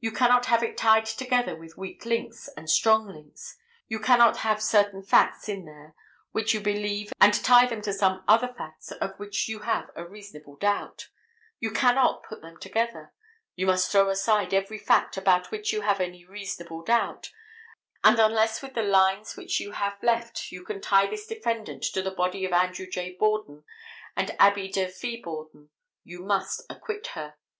[0.00, 3.56] You cannot have it tied together with weak links and strong links.
[3.86, 5.94] You cannot have certain facts in there
[6.32, 10.04] which you believe and tie them to some other facts of which you have a
[10.04, 11.08] reasonable doubt.
[11.60, 13.12] You cannot put them together.
[13.54, 17.30] You must throw aside every fact about which you have any reasonable doubt,
[18.02, 22.02] and unless with the lines which you have left you can tie this defendant to
[22.02, 23.14] the body of Andrew J.
[23.16, 23.62] Borden
[24.16, 25.70] and Abby Durfee Borden,
[26.02, 27.36] you must acquit her.